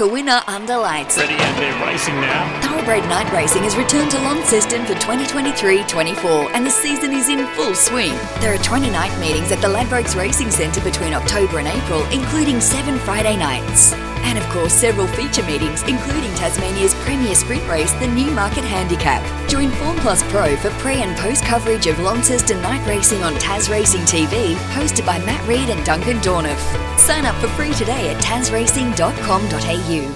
[0.00, 1.16] a winner under lights.
[1.16, 2.60] Ready and they're racing now.
[2.62, 7.74] Thoroughbred Night Racing has returned to Launceston for 2023-24 and the season is in full
[7.74, 8.12] swing.
[8.40, 12.60] There are 20 night meetings at the Ladbrokes Racing Centre between October and April, including
[12.60, 13.94] seven Friday nights.
[14.24, 19.22] And of course, several feature meetings, including Tasmania's premier sprint race, the Newmarket Handicap.
[19.48, 23.68] Join Form Plus Pro for pre and post coverage of Launceston night racing on Tas
[23.68, 26.98] Racing TV, hosted by Matt Reid and Duncan Dornoff.
[26.98, 30.14] Sign up for free today at tasracing.com.au.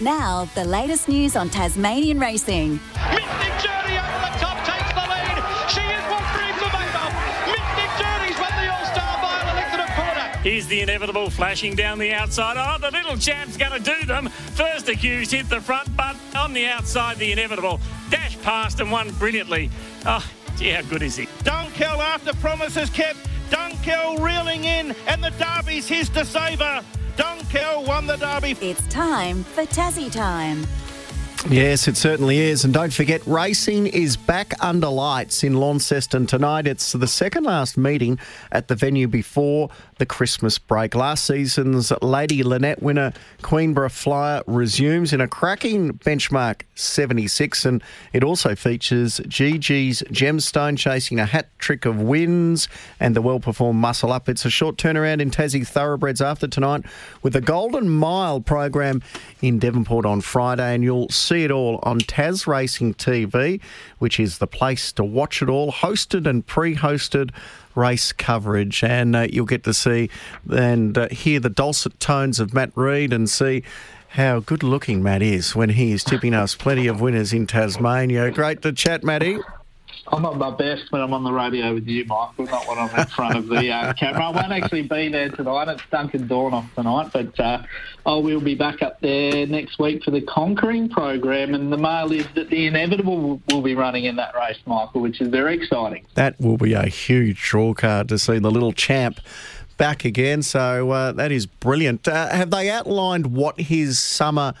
[0.00, 2.78] Now, the latest news on Tasmanian racing.
[10.42, 12.56] Here's the inevitable flashing down the outside.
[12.56, 14.28] Oh, the little champ's going to do them.
[14.28, 19.10] First accused hit the front, but on the outside, the inevitable Dash past and won
[19.14, 19.68] brilliantly.
[20.06, 20.24] Oh,
[20.56, 21.26] gee, how good is he?
[21.42, 23.18] Dunkel after promises kept.
[23.50, 26.84] Dunkel reeling in, and the Derby's his to save her.
[27.16, 28.56] Dunkel won the Derby.
[28.60, 30.66] It's time for Tassie time.
[31.46, 32.64] Yes, it certainly is.
[32.64, 36.66] And don't forget, racing is back under lights in Launceston tonight.
[36.66, 38.18] It's the second last meeting
[38.50, 40.94] at the venue before the Christmas break.
[40.94, 47.64] Last season's Lady Lynette winner, Queenborough Flyer, resumes in a cracking benchmark 76.
[47.64, 52.68] And it also features GG's Gemstone chasing a hat trick of wins
[53.00, 54.28] and the well performed Muscle Up.
[54.28, 56.84] It's a short turnaround in Tassie Thoroughbreds after tonight
[57.22, 59.02] with the Golden Mile program
[59.40, 60.74] in Devonport on Friday.
[60.74, 63.60] And you'll see it all on Tas Racing TV,
[63.98, 67.30] which is the place to watch it all, hosted and pre hosted
[67.74, 68.82] race coverage.
[68.82, 70.10] And uh, you'll get to see
[70.50, 73.62] and uh, hear the dulcet tones of Matt Reid and see
[74.12, 78.30] how good looking Matt is when he is tipping us plenty of winners in Tasmania.
[78.30, 79.38] Great to chat, Matty.
[80.10, 82.98] I'm at my best when I'm on the radio with you, Michael, not when I'm
[82.98, 84.26] in front of the uh, camera.
[84.26, 85.68] I won't actually be there tonight.
[85.68, 87.62] It's Duncan Dornoff tonight, but uh,
[88.06, 91.54] I will be back up there next week for the Conquering program.
[91.54, 95.02] And the mail is that the Inevitable will, will be running in that race, Michael,
[95.02, 96.06] which is very exciting.
[96.14, 99.20] That will be a huge draw card to see the little champ
[99.76, 100.42] back again.
[100.42, 102.08] So uh, that is brilliant.
[102.08, 104.54] Uh, have they outlined what his summer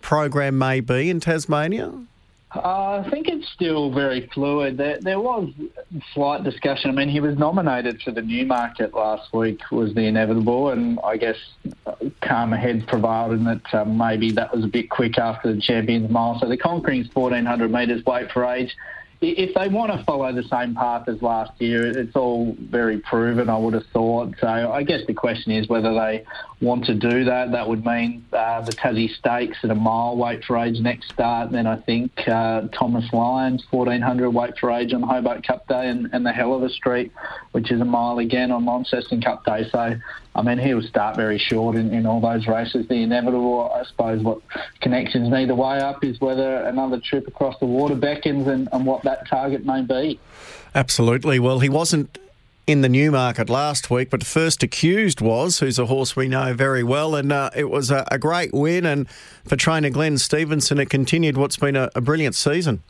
[0.00, 1.92] program may be in Tasmania?
[2.54, 4.76] Uh, I think it's still very fluid.
[4.76, 5.50] There, there was
[6.12, 6.90] slight discussion.
[6.90, 11.16] I mean, he was nominated for the Newmarket last week, was the inevitable, and I
[11.16, 11.36] guess
[12.20, 16.10] calmer heads prevailed in that um, maybe that was a bit quick after the Champions
[16.10, 16.38] Mile.
[16.38, 18.74] So the Conquering's 1400 metres weight for age
[19.20, 23.48] if they want to follow the same path as last year, it's all very proven,
[23.48, 24.34] I would have thought.
[24.40, 26.24] So I guess the question is whether they
[26.60, 27.52] want to do that.
[27.52, 31.52] That would mean uh, the Tassie Stakes at a mile weight for age next start.
[31.52, 36.08] Then I think uh, Thomas Lyons, 1400 weight for age on Hobart Cup Day, and,
[36.12, 37.12] and the Hell of a Street,
[37.52, 39.68] which is a mile again on Launceston Cup Day.
[39.70, 39.96] So
[40.36, 42.88] I mean, he'll start very short in, in all those races.
[42.88, 44.40] The inevitable, I suppose, what
[44.80, 48.84] connections need the way up is whether another trip across the water beckons and, and
[48.84, 50.18] what that target may be.
[50.74, 51.38] Absolutely.
[51.38, 52.18] Well, he wasn't
[52.66, 56.82] in the Newmarket last week, but first accused was, who's a horse we know very
[56.82, 58.86] well, and uh, it was a, a, great win.
[58.86, 59.08] And
[59.46, 62.82] for trainer Glenn Stevenson, it continued what's been a, a brilliant season.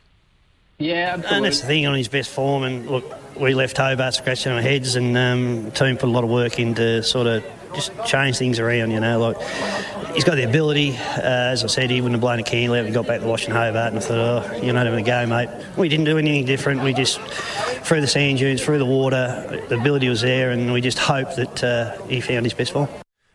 [0.79, 1.37] Yeah, absolutely.
[1.37, 2.63] And that's the thing on his best form.
[2.63, 6.25] And look, we left Hobart scratching our heads, and um, the team put a lot
[6.25, 7.45] of work into sort of
[7.75, 8.91] just change things around.
[8.91, 9.37] You know, like
[10.15, 10.97] he's got the ability.
[10.97, 12.85] Uh, as I said, he wouldn't have blown a candle out.
[12.85, 14.19] We got back to Washington Hobart, and I thought,
[14.53, 15.49] oh, you're not having a go, mate.
[15.77, 16.83] We didn't do anything different.
[16.83, 17.21] We just
[17.85, 21.37] through the sand dunes, through the water, the ability was there, and we just hoped
[21.37, 22.89] that uh, he found his best form.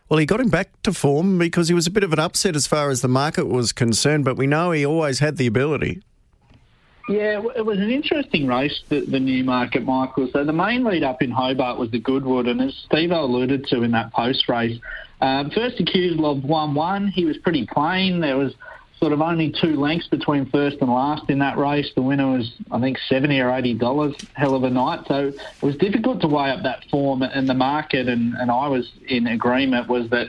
[0.08, 2.56] Well, he got him back to form because he was a bit of an upset
[2.56, 6.02] as far as the market was concerned, but we know he always had the ability.
[7.10, 10.28] Yeah, it was an interesting race, the, the Newmarket, Michael.
[10.32, 13.82] So the main lead up in Hobart was the Goodwood, and as Steve alluded to
[13.82, 14.78] in that post race,
[15.20, 17.08] um, first accused of 1 1.
[17.08, 18.20] He was pretty plain.
[18.20, 18.54] There was
[19.00, 21.90] sort of only two lengths between first and last in that race.
[21.96, 24.14] The winner was, I think, seventy or eighty dollars.
[24.34, 25.00] Hell of a night.
[25.08, 28.68] So it was difficult to weigh up that form in the market, and, and I
[28.68, 30.28] was in agreement was that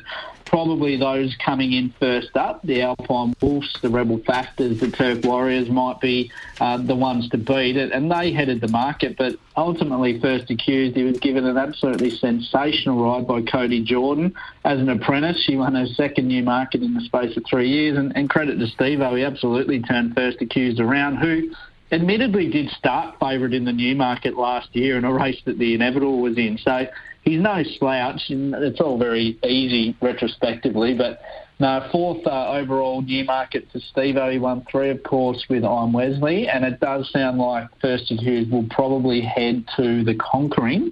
[0.51, 5.69] probably those coming in first up, the Alpine Wolves, the Rebel Factors, the Turk Warriors
[5.69, 9.15] might be uh, the ones to beat it, and they headed the market.
[9.18, 14.77] But ultimately, first accused, he was given an absolutely sensational ride by Cody Jordan as
[14.77, 15.42] an apprentice.
[15.42, 18.59] She won her second new market in the space of three years, and, and credit
[18.59, 21.50] to Steve he absolutely turned first accused around, who
[21.92, 26.22] admittedly did start favourite in the Newmarket last year in a race that the Inevitable
[26.22, 26.58] was in.
[26.58, 26.86] So
[27.24, 28.22] he's no slouch.
[28.30, 31.22] And it's all very easy retrospectively, but
[31.60, 34.16] no, fourth uh, overall Newmarket for Steve.
[34.32, 38.50] He won three, of course, with I'm Wesley, and it does sound like First Accused
[38.50, 40.92] will probably head to the Conquering,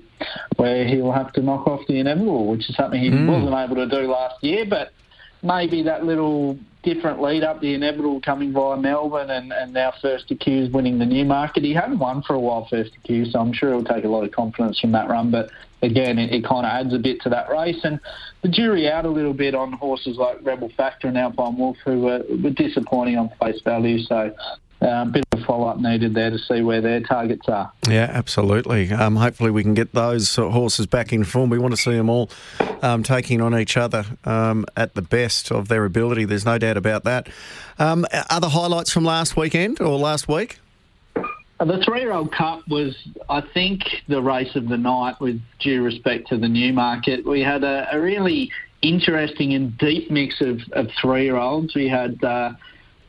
[0.57, 3.28] where he'll have to knock off the Inevitable, which is something he mm.
[3.28, 4.92] wasn't able to do last year, but
[5.42, 10.31] maybe that little different lead up, the inevitable coming via Melbourne, and, and now First
[10.31, 11.63] Accused winning the new market.
[11.63, 14.23] He hadn't won for a while, First Accused, so I'm sure he'll take a lot
[14.23, 15.29] of confidence from that run.
[15.29, 15.49] But
[15.81, 17.79] again, it, it kind of adds a bit to that race.
[17.83, 17.99] And
[18.41, 22.01] the jury out a little bit on horses like Rebel Factor and Alpine Wolf, who
[22.01, 23.99] were, were disappointing on face value.
[23.99, 24.33] So
[24.81, 27.71] a um, bit of follow up needed there to see where their targets are.
[27.87, 28.91] Yeah, absolutely.
[28.91, 31.49] Um, hopefully, we can get those horses back in form.
[31.49, 32.29] We want to see them all
[32.81, 36.25] um, taking on each other um, at the best of their ability.
[36.25, 37.27] There's no doubt about that.
[37.77, 40.59] Um, other highlights from last weekend or last week?
[41.15, 42.95] Uh, the three-year-old cup was,
[43.29, 45.19] I think, the race of the night.
[45.19, 48.49] With due respect to the Newmarket, we had a, a really
[48.81, 51.75] interesting and deep mix of, of three-year-olds.
[51.75, 52.23] We had.
[52.23, 52.53] Uh,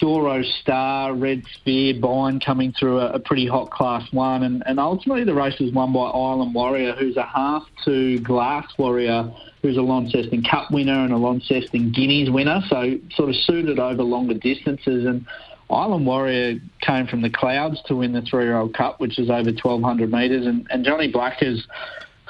[0.00, 4.42] Doro Star, Red Spear, Bind coming through a, a, pretty hot Class 1.
[4.42, 8.66] And, and ultimately the race was won by Island Warrior, who's a half to Glass
[8.78, 9.30] Warrior,
[9.62, 12.62] who's a Launceston Cup winner and a Launceston Guineas winner.
[12.68, 15.04] So sort of suited over longer distances.
[15.04, 15.26] And
[15.68, 20.10] Island Warrior came from the clouds to win the three-year-old cup, which is over 1,200
[20.10, 20.46] metres.
[20.46, 21.62] And, and Johnny Black has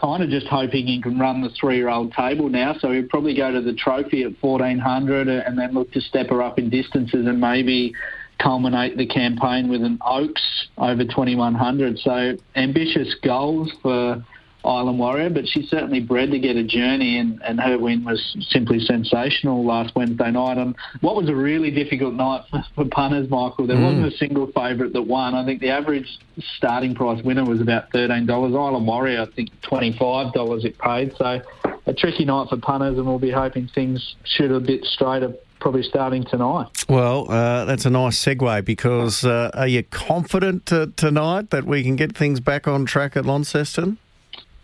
[0.01, 2.75] kind of just hoping he can run the three-year-old table now.
[2.79, 6.43] So he'll probably go to the trophy at 1400 and then look to step her
[6.43, 7.93] up in distances and maybe
[8.39, 11.99] culminate the campaign with an Oaks over 2100.
[11.99, 14.25] So ambitious goals for
[14.65, 18.37] Island Warrior, but she's certainly bred to get a journey, and, and her win was
[18.51, 20.59] simply sensational last Wednesday night.
[20.59, 23.67] And what was a really difficult night for, for punters, Michael.
[23.67, 23.85] There mm.
[23.85, 25.35] wasn't a single favourite that won.
[25.35, 26.19] I think the average
[26.57, 28.29] starting price winner was about $13.
[28.31, 31.15] Island Warrior, I think $25 it paid.
[31.17, 31.41] So
[31.87, 35.83] a tricky night for punters, and we'll be hoping things shoot a bit straighter probably
[35.83, 36.69] starting tonight.
[36.89, 41.83] Well, uh, that's a nice segue because uh, are you confident uh, tonight that we
[41.83, 43.99] can get things back on track at Launceston?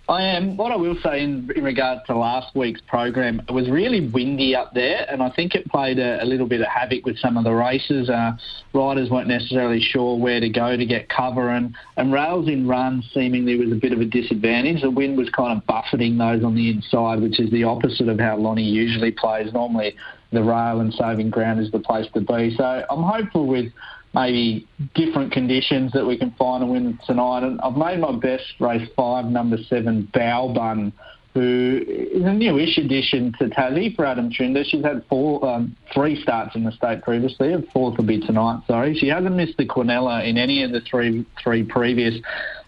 [0.08, 0.56] I am.
[0.56, 4.54] What I will say in, in regard to last week's program, it was really windy
[4.54, 7.36] up there, and I think it played a, a little bit of havoc with some
[7.36, 8.08] of the races.
[8.08, 8.36] Uh,
[8.72, 13.02] riders weren't necessarily sure where to go to get cover, and, and rails in run
[13.12, 14.80] seemingly was a bit of a disadvantage.
[14.80, 18.20] The wind was kind of buffeting those on the inside, which is the opposite of
[18.20, 19.52] how Lonnie usually plays.
[19.52, 19.96] Normally,
[20.30, 22.54] the rail and saving ground is the place to be.
[22.56, 23.72] So I'm hopeful with
[24.16, 27.42] maybe different conditions that we can find and win tonight.
[27.42, 30.92] And I've made my best race five, number seven, Bow Bun,
[31.36, 34.64] who is a newish addition to Tassie for Adam Trinder.
[34.64, 37.52] She's had four, um, three starts in the state previously.
[37.52, 38.60] Her fourth will be tonight.
[38.66, 42.14] Sorry, she hasn't missed the Quinella in any of the three three previous.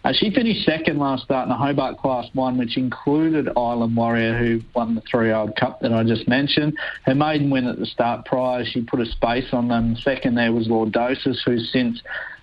[0.05, 4.39] Uh, she finished second last start in the Hobart Class 1, which included Island Warrior,
[4.39, 6.79] who won the three-year-old cup that I just mentioned.
[7.05, 9.97] Her maiden win at the start prior, she put a space on them.
[9.97, 12.01] Second there was Lord Dosis, who's since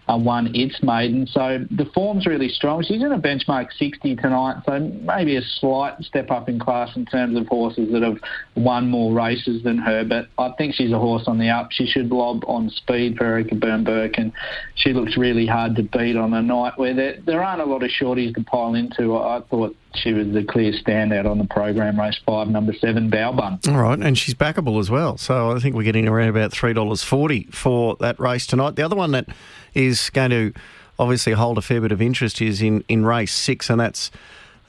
[0.08, 1.28] uh, won its maiden.
[1.28, 2.84] So the form's really strong.
[2.84, 7.06] She's in a benchmark 60 tonight, so maybe a slight step up in class in
[7.06, 8.18] terms of horses that have
[8.56, 10.04] won more races than her.
[10.04, 11.72] But I think she's a horse on the up.
[11.72, 14.32] She should lob on speed for Erica Byrne-Burke, and
[14.76, 17.84] she looks really hard to beat on a night where there, there aren't a lot
[17.84, 19.16] of shorties to pile into.
[19.16, 23.60] I thought she was the clear standout on the program, race five, number seven, Bun.
[23.68, 25.18] All right, and she's backable as well.
[25.18, 28.76] So I think we're getting around about $3.40 for that race tonight.
[28.76, 29.28] The other one that
[29.74, 30.54] is going to
[30.98, 34.12] obviously hold a fair bit of interest is in, in race six, and that's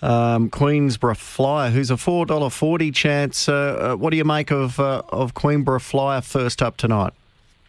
[0.03, 3.49] um, Queenborough Flyer, who's a $4.40 chance.
[3.49, 7.13] Uh, uh, what do you make of, uh, of Queenborough Flyer first up tonight?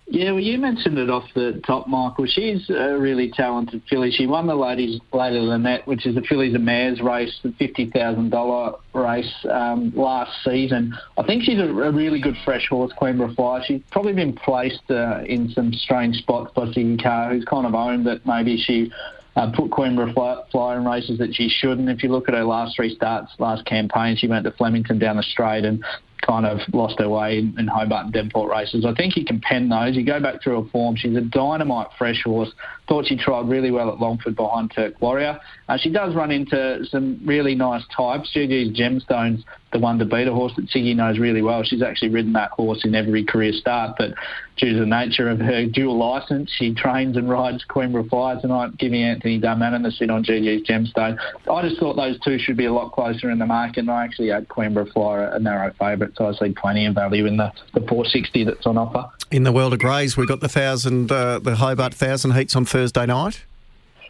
[0.09, 2.27] Yeah, well, you mentioned it off the top, Michael.
[2.27, 4.09] She's a really talented filly.
[4.09, 7.51] She won the ladies later than that, which is the fillies and mares race, the
[7.51, 10.97] fifty thousand dollar race um, last season.
[11.17, 13.61] I think she's a, a, really good fresh horse, Queen Flyer.
[13.67, 17.75] She's probably been placed uh, in some strange spots by Siggy Carr, who's kind of
[17.75, 18.89] owned that maybe she
[19.35, 19.69] uh, put
[20.13, 21.89] fly, fly in races that she shouldn't.
[21.89, 25.17] If you look at her last three starts, last campaign, she went to Flemington down
[25.17, 25.83] the straight and
[26.27, 28.85] kind of lost her way in, in Hobart and Devonport races.
[28.85, 29.95] I think you can pen those.
[29.95, 30.95] You go back through her form.
[30.95, 32.51] She's a dynamite fresh horse.
[32.87, 35.39] Thought she tried really well at Longford behind Turk Warrior.
[35.69, 38.31] Uh, she does run into some really nice types.
[38.35, 41.63] GG's Gemstones the one to beat, a horse that Siggy knows really well.
[41.63, 44.13] She's actually ridden that horse in every career start, but
[44.55, 48.77] due to the nature of her dual licence, she trains and rides Queenborough Flyer tonight,
[48.77, 51.17] giving Anthony Darmanin the sit on GG's Gemstone.
[51.51, 54.03] I just thought those two should be a lot closer in the market, and I
[54.03, 57.51] actually had Queenborough Flyer a narrow favourite, so I see plenty of value in the,
[57.73, 59.09] the 460 that's on offer.
[59.31, 62.65] In the world of greys, we've got the thousand, uh, the Hobart thousand heats on
[62.65, 63.43] Thursday night.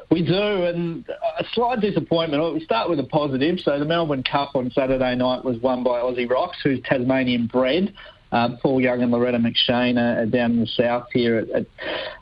[0.10, 2.54] We do, and a slight disappointment.
[2.54, 3.60] We start with a positive.
[3.60, 7.94] So the Melbourne Cup on Saturday night was won by Aussie Rocks, who's Tasmanian bred.
[8.32, 11.66] Uh, Paul Young and Loretta McShane are, down in the south here at, at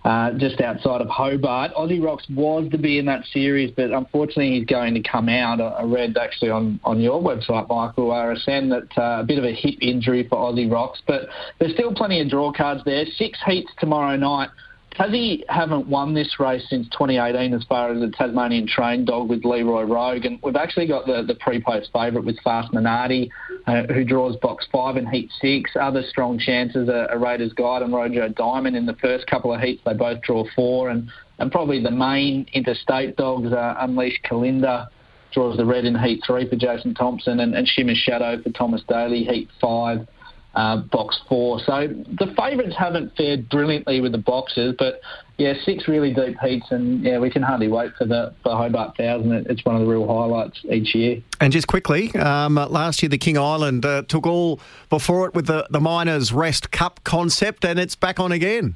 [0.03, 1.73] uh, just outside of Hobart.
[1.73, 5.59] Aussie Rocks was to be in that series, but unfortunately he's going to come out.
[5.59, 9.53] I, read actually on, on your website, Michael RSN, that uh, a bit of a
[9.53, 11.21] hip injury for Aussie Rocks, but
[11.59, 13.05] there's still plenty of draw cards there.
[13.17, 14.49] Six heats tomorrow night.
[14.97, 19.43] Tassie haven't won this race since 2018 as far as the Tasmanian trained dog with
[19.43, 20.23] Leroy Rogue.
[20.23, 23.29] And we've actually got the, the pre-post favourite with Fast Minardi,
[23.67, 25.71] uh, who draws box five in heat six.
[25.79, 28.77] Other strong chances are, are Raiders Guide and Rojo Diamond.
[28.77, 30.89] In the first couple of heats, they both draw four.
[30.89, 34.87] And, and probably the main interstate dogs are Unleashed Kalinda,
[35.33, 38.81] draws the red in heat three for Jason Thompson, and, and Shimmer Shadow for Thomas
[38.87, 40.07] Daly, heat five
[40.55, 41.59] uh, box four.
[41.59, 45.01] So the favourites haven't fared brilliantly with the boxes, but
[45.37, 48.95] yeah, six really deep heats, and yeah, we can hardly wait for the for Hobart
[48.95, 49.33] Thousand.
[49.49, 51.21] It's one of the real highlights each year.
[51.41, 54.59] And just quickly, um, last year the King Island uh, took all
[54.89, 58.75] before it with the the Miners Rest Cup concept, and it's back on again.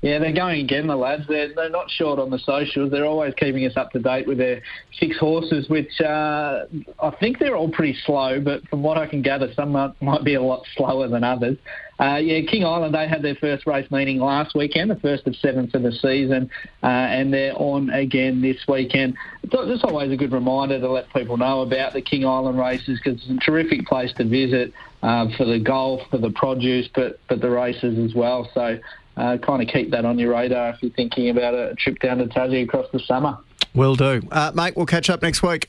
[0.00, 1.24] Yeah, they're going again, the lads.
[1.28, 2.92] They're, they're not short on the socials.
[2.92, 4.62] They're always keeping us up to date with their
[4.96, 6.66] six horses, which uh,
[7.02, 10.34] I think they're all pretty slow, but from what I can gather, some might, be
[10.34, 11.56] a lot slower than others.
[11.98, 15.34] Uh, yeah, King Island, they had their first race meeting last weekend, the first of
[15.34, 16.48] seven for the season,
[16.84, 19.16] uh, and they're on again this weekend.
[19.42, 23.20] It's always a good reminder to let people know about the King Island races because
[23.20, 27.40] it's a terrific place to visit uh, for the golf, for the produce, but, but
[27.40, 28.48] the races as well.
[28.54, 28.78] So
[29.18, 32.18] uh, kind of keep that on your radar if you're thinking about a trip down
[32.18, 33.38] to Tassie across the summer.
[33.74, 34.22] Will do.
[34.30, 35.68] Uh, mate, we'll catch up next week.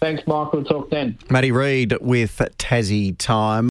[0.00, 0.64] Thanks, Michael.
[0.64, 1.18] Talk then.
[1.28, 3.68] Matty Reid with Tassie Time.